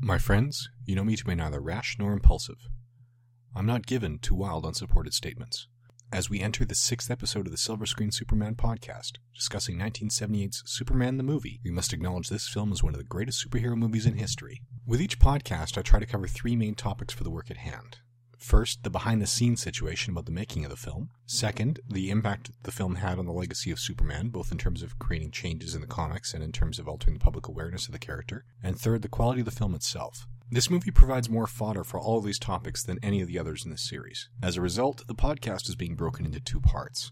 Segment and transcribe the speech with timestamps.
[0.00, 2.68] My friends, you know me to be neither rash nor impulsive.
[3.54, 5.68] I'm not given to wild, unsupported statements.
[6.12, 11.16] As we enter the sixth episode of the Silver Screen Superman podcast, discussing 1978's Superman
[11.16, 14.18] the movie, we must acknowledge this film is one of the greatest superhero movies in
[14.18, 14.60] history.
[14.86, 17.96] With each podcast, I try to cover three main topics for the work at hand.
[18.38, 21.10] First, the behind the scenes situation about the making of the film.
[21.24, 24.98] Second, the impact the film had on the legacy of Superman, both in terms of
[24.98, 27.98] creating changes in the comics and in terms of altering the public awareness of the
[27.98, 28.44] character.
[28.62, 30.26] And third, the quality of the film itself.
[30.50, 33.64] This movie provides more fodder for all of these topics than any of the others
[33.64, 34.28] in this series.
[34.42, 37.10] As a result, the podcast is being broken into two parts.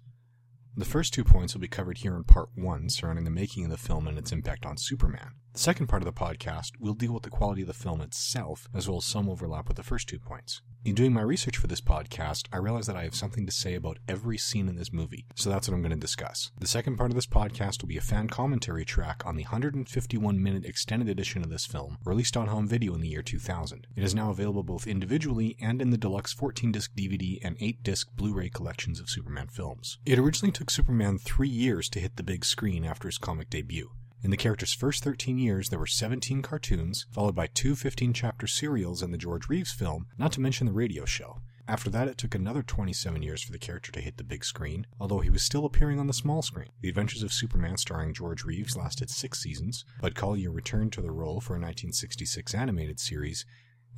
[0.77, 3.71] The first two points will be covered here in part one surrounding the making of
[3.71, 5.33] the film and its impact on Superman.
[5.55, 8.67] The second part of the podcast will deal with the quality of the film itself,
[8.75, 10.63] as well as some overlap with the first two points.
[10.85, 13.75] In doing my research for this podcast, I realized that I have something to say
[13.77, 16.51] about every scene in this movie, so that's what I'm going to discuss.
[16.59, 20.43] The second part of this podcast will be a fan commentary track on the 151
[20.43, 23.87] minute extended edition of this film, released on home video in the year 2000.
[23.95, 27.81] It is now available both individually and in the deluxe 14 disc DVD and 8
[27.85, 29.99] disc Blu ray collections of Superman films.
[30.05, 33.93] It originally took Superman three years to hit the big screen after his comic debut.
[34.25, 38.47] In the character's first 13 years, there were 17 cartoons, followed by two 15 chapter
[38.47, 41.43] serials in the George Reeves film, not to mention the radio show.
[41.69, 44.87] After that, it took another 27 years for the character to hit the big screen,
[44.99, 46.71] although he was still appearing on the small screen.
[46.81, 51.13] The Adventures of Superman starring George Reeves lasted six seasons, Bud Collyer returned to the
[51.13, 53.45] role for a 1966 animated series,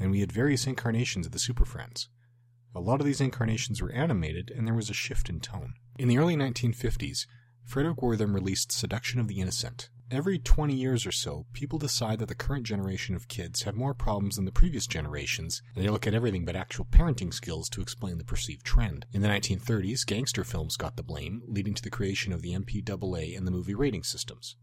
[0.01, 2.09] and we had various incarnations of the Super Friends.
[2.75, 5.75] A lot of these incarnations were animated, and there was a shift in tone.
[6.01, 7.27] In the early 1950s,
[7.65, 12.29] Frederick Wertham released Seduction of the Innocent, Every 20 years or so, people decide that
[12.29, 16.07] the current generation of kids have more problems than the previous generations, and they look
[16.07, 19.05] at everything but actual parenting skills to explain the perceived trend.
[19.13, 23.37] In the 1930s, gangster films got the blame, leading to the creation of the MPAA
[23.37, 24.55] and the movie rating systems.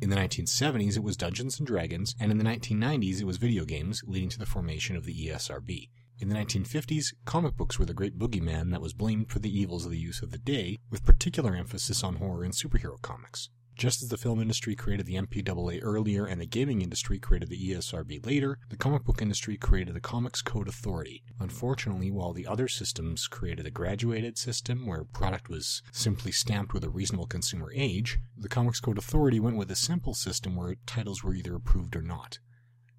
[0.00, 3.66] In the 1970s, it was Dungeons and Dragons, and in the 1990s, it was video
[3.66, 5.90] games, leading to the formation of the ESRB.
[6.18, 9.84] In the 1950s, comic books were the great boogeyman that was blamed for the evils
[9.84, 13.50] of the youth of the day, with particular emphasis on horror and superhero comics.
[13.76, 17.70] Just as the film industry created the MPAA earlier and the gaming industry created the
[17.70, 21.24] ESRB later, the comic book industry created the Comics Code Authority.
[21.40, 26.84] Unfortunately, while the other systems created a graduated system where product was simply stamped with
[26.84, 31.24] a reasonable consumer age, the Comics Code Authority went with a simple system where titles
[31.24, 32.38] were either approved or not.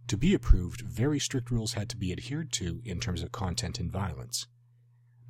[0.07, 3.79] To be approved, very strict rules had to be adhered to in terms of content
[3.79, 4.47] and violence.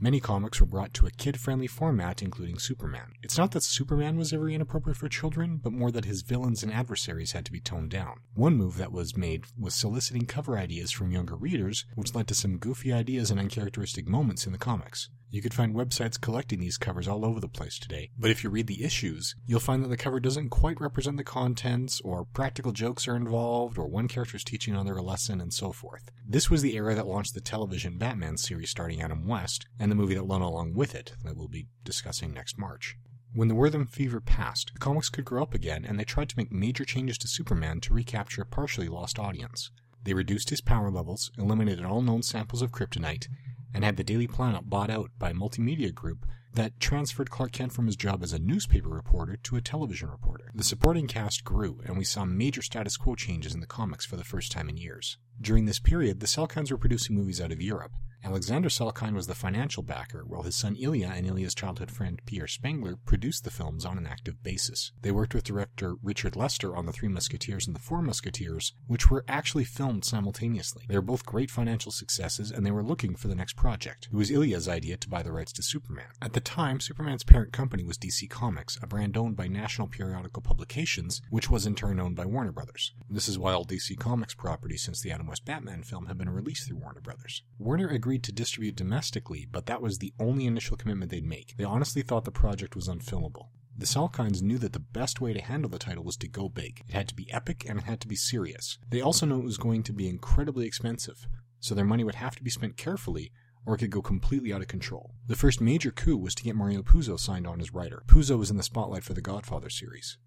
[0.03, 3.13] Many comics were brought to a kid friendly format, including Superman.
[3.23, 6.73] It's not that Superman was ever inappropriate for children, but more that his villains and
[6.73, 8.19] adversaries had to be toned down.
[8.33, 12.35] One move that was made was soliciting cover ideas from younger readers, which led to
[12.35, 15.07] some goofy ideas and uncharacteristic moments in the comics.
[15.33, 18.51] You could find websites collecting these covers all over the place today, but if you
[18.51, 22.71] read the issues, you'll find that the cover doesn't quite represent the contents, or practical
[22.71, 26.11] jokes are involved, or one character is teaching another a lesson, and so forth.
[26.23, 29.95] This was the era that launched the television Batman series starring Adam West, and the
[29.95, 32.95] movie that went along with it, that we'll be discussing next March.
[33.33, 36.37] When the Wertham fever passed, the comics could grow up again, and they tried to
[36.37, 39.71] make major changes to Superman to recapture a partially lost audience.
[40.03, 43.27] They reduced his power levels, eliminated all known samples of kryptonite,
[43.73, 47.87] and had the Daily Planet bought out by Multimedia Group that transferred Clark Kent from
[47.87, 50.51] his job as a newspaper reporter to a television reporter.
[50.53, 54.17] The supporting cast grew, and we saw major status quo changes in the comics for
[54.17, 55.17] the first time in years.
[55.41, 57.93] During this period, the Salkinds were producing movies out of Europe,
[58.25, 62.47] Alexander Salkind was the financial backer, while his son Ilya and Ilya's childhood friend Pierre
[62.47, 64.93] Spengler produced the films on an active basis.
[65.01, 69.09] They worked with director Richard Lester on The Three Musketeers and The Four Musketeers, which
[69.09, 70.85] were actually filmed simultaneously.
[70.87, 74.07] They were both great financial successes, and they were looking for the next project.
[74.11, 76.05] It was Ilya's idea to buy the rights to Superman.
[76.21, 80.41] At the time, Superman's parent company was DC Comics, a brand owned by National Periodical
[80.41, 82.93] Publications, which was in turn owned by Warner Brothers.
[83.09, 86.29] This is why all DC Comics properties since the Adam West Batman film have been
[86.29, 87.43] released through Warner Brothers.
[87.59, 91.57] Warner agreed agreed to distribute domestically, but that was the only initial commitment they'd make.
[91.57, 93.47] They honestly thought the project was unfilmable.
[93.75, 96.83] The Salkinds knew that the best way to handle the title was to go big.
[96.87, 98.77] It had to be epic and it had to be serious.
[98.87, 101.25] They also knew it was going to be incredibly expensive,
[101.59, 103.31] so their money would have to be spent carefully
[103.65, 105.15] or it could go completely out of control.
[105.25, 108.03] The first major coup was to get Mario Puzo signed on as writer.
[108.05, 110.19] Puzo was in the spotlight for the Godfather series.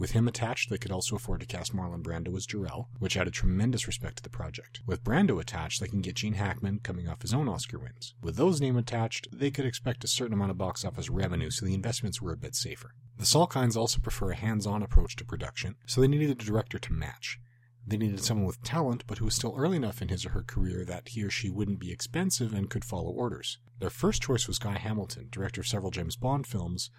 [0.00, 3.34] With him attached, they could also afford to cast Marlon Brando as Jor-El, which added
[3.34, 4.80] tremendous respect to the project.
[4.86, 8.14] With Brando attached, they can get Gene Hackman coming off his own Oscar wins.
[8.22, 11.66] With those names attached, they could expect a certain amount of box office revenue, so
[11.66, 12.94] the investments were a bit safer.
[13.18, 16.92] The Salkinds also prefer a hands-on approach to production, so they needed a director to
[16.94, 17.38] match.
[17.86, 20.44] They needed someone with talent, but who was still early enough in his or her
[20.44, 23.58] career that he or she wouldn't be expensive and could follow orders.
[23.80, 26.90] Their first choice was Guy Hamilton, director of several James Bond films,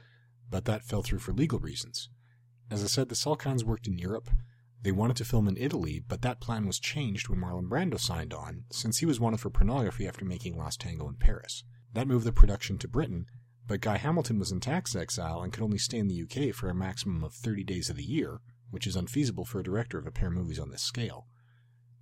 [0.51, 2.07] but that fell through for legal reasons.
[2.71, 4.29] As I said, the Salkinds worked in Europe.
[4.81, 8.33] They wanted to film in Italy, but that plan was changed when Marlon Brando signed
[8.33, 11.65] on, since he was wanted for pornography after making Last Tango in Paris.
[11.91, 13.25] That moved the production to Britain,
[13.67, 16.69] but Guy Hamilton was in tax exile and could only stay in the UK for
[16.69, 18.39] a maximum of 30 days of the year,
[18.69, 21.27] which is unfeasible for a director of a pair of movies on this scale.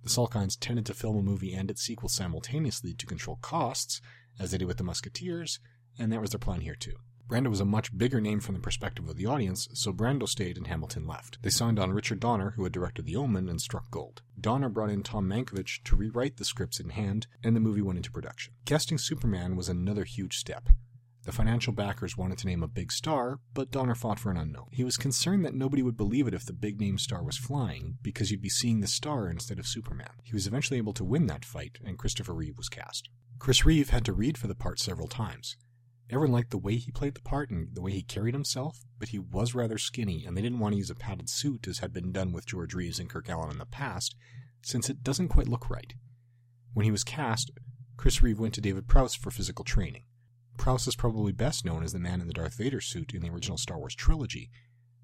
[0.04, 4.00] The Salkinds tended to film a movie and its sequel simultaneously to control costs,
[4.38, 5.58] as they did with The Musketeers,
[5.98, 6.94] and that was their plan here too.
[7.30, 10.56] Brando was a much bigger name from the perspective of the audience, so Brando stayed
[10.56, 11.38] and Hamilton left.
[11.42, 14.22] They signed on Richard Donner, who had directed The Omen, and struck gold.
[14.40, 17.98] Donner brought in Tom Mankiewicz to rewrite the scripts in hand, and the movie went
[17.98, 18.54] into production.
[18.64, 20.70] Casting Superman was another huge step.
[21.22, 24.66] The financial backers wanted to name a big star, but Donner fought for an unknown.
[24.72, 27.98] He was concerned that nobody would believe it if the big name star was flying,
[28.02, 30.14] because you'd be seeing the star instead of Superman.
[30.24, 33.08] He was eventually able to win that fight, and Christopher Reeve was cast.
[33.38, 35.56] Chris Reeve had to read for the part several times.
[36.12, 39.10] Everyone liked the way he played the part and the way he carried himself, but
[39.10, 41.92] he was rather skinny, and they didn't want to use a padded suit as had
[41.92, 44.16] been done with George Reeves and Kirk Alyn in the past,
[44.60, 45.94] since it doesn't quite look right.
[46.74, 47.52] When he was cast,
[47.96, 50.04] Chris Reeve went to David Prowse for physical training.
[50.56, 53.30] Prowse is probably best known as the man in the Darth Vader suit in the
[53.30, 54.50] original Star Wars trilogy,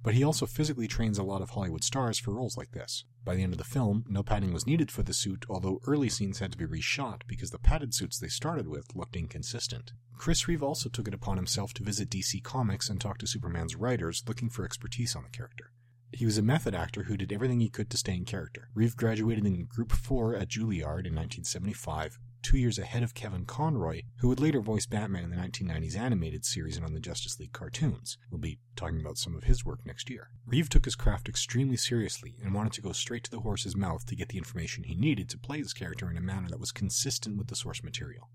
[0.03, 3.05] but he also physically trains a lot of Hollywood stars for roles like this.
[3.25, 6.09] By the end of the film, no padding was needed for the suit, although early
[6.09, 9.93] scenes had to be reshot because the padded suits they started with looked inconsistent.
[10.17, 13.75] Chris Reeve also took it upon himself to visit DC Comics and talk to Superman's
[13.75, 15.73] writers looking for expertise on the character.
[16.13, 18.69] He was a method actor who did everything he could to stay in character.
[18.75, 24.03] Reeve graduated in Group 4 at Juilliard in 1975, two years ahead of Kevin Conroy,
[24.19, 27.53] who would later voice Batman in the 1990s animated series and on the Justice League
[27.53, 28.19] cartoons.
[28.31, 30.31] We'll be talking about some of his work next year.
[30.47, 34.07] Reeve took his craft extremely seriously and wanted to go straight to the horse's mouth
[34.07, 36.73] to get the information he needed to play his character in a manner that was
[36.73, 38.31] consistent with the source material.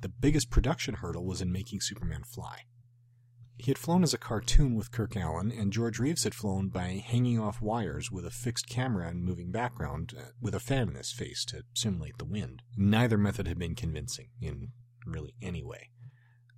[0.00, 2.64] The biggest production hurdle was in making Superman fly.
[3.60, 7.04] He had flown as a cartoon with Kirk Alyn, and George Reeves had flown by
[7.06, 10.94] hanging off wires with a fixed camera and moving background uh, with a fan in
[10.94, 12.62] his face to simulate the wind.
[12.78, 14.72] Neither method had been convincing, in
[15.04, 15.90] really any way.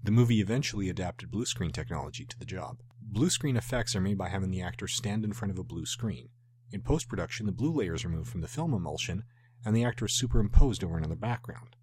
[0.00, 2.76] The movie eventually adapted blue screen technology to the job.
[3.00, 5.86] Blue screen effects are made by having the actor stand in front of a blue
[5.86, 6.28] screen.
[6.70, 9.24] In post production, the blue layer is removed from the film emulsion,
[9.64, 11.74] and the actor is superimposed over another background.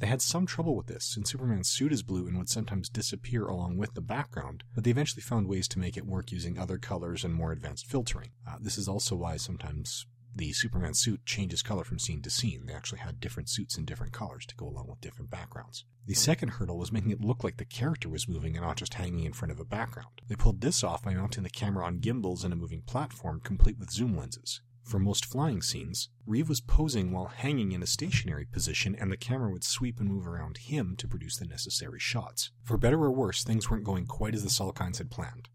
[0.00, 3.46] They had some trouble with this, since Superman's suit is blue and would sometimes disappear
[3.46, 6.78] along with the background, but they eventually found ways to make it work using other
[6.78, 8.30] colors and more advanced filtering.
[8.48, 12.64] Uh, this is also why sometimes the Superman suit changes color from scene to scene.
[12.64, 15.84] They actually had different suits in different colors to go along with different backgrounds.
[16.06, 18.94] The second hurdle was making it look like the character was moving and not just
[18.94, 20.22] hanging in front of a background.
[20.28, 23.78] They pulled this off by mounting the camera on gimbals in a moving platform complete
[23.78, 24.62] with zoom lenses.
[24.82, 29.16] For most flying scenes, Reeve was posing while hanging in a stationary position, and the
[29.16, 32.50] camera would sweep and move around him to produce the necessary shots.
[32.64, 35.48] For better or worse, things weren't going quite as the Salkinds had planned.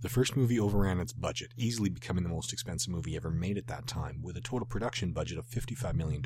[0.00, 3.68] The first movie overran its budget, easily becoming the most expensive movie ever made at
[3.68, 6.22] that time, with a total production budget of $55 million.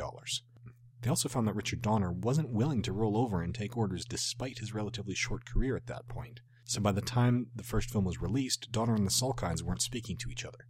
[1.03, 4.59] They also found that Richard Donner wasn't willing to roll over and take orders despite
[4.59, 6.41] his relatively short career at that point.
[6.65, 10.17] So by the time the first film was released, Donner and the Salkinds weren't speaking
[10.17, 10.67] to each other.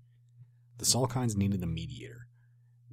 [0.79, 2.29] The Salkinds needed a mediator.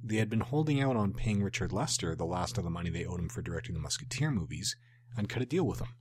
[0.02, 3.04] They had been holding out on paying Richard Lester the last of the money they
[3.04, 4.76] owed him for directing the Musketeer movies
[5.16, 5.94] and cut a deal with him.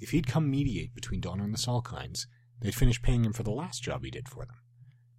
[0.00, 2.26] If he'd come mediate between Donner and the Salkinds,
[2.60, 4.56] they'd finish paying him for the last job he did for them.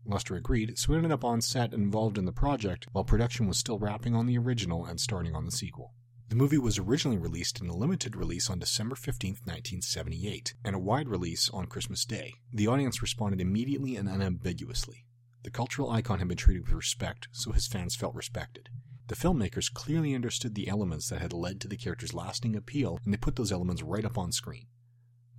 [0.06, 3.48] Lester agreed, so he ended up on set and involved in the project while production
[3.48, 5.94] was still wrapping on the original and starting on the sequel.
[6.30, 10.80] The movie was originally released in a limited release on December 15, 1978, and a
[10.80, 12.36] wide release on Christmas Day.
[12.54, 15.06] The audience responded immediately and unambiguously.
[15.44, 18.70] The cultural icon had been treated with respect, so his fans felt respected.
[19.08, 23.14] The filmmakers clearly understood the elements that had led to the character's lasting appeal, and
[23.14, 24.68] they put those elements right up on screen.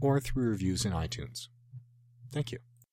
[0.00, 1.48] or through reviews in iTunes.
[2.32, 2.58] Thank you.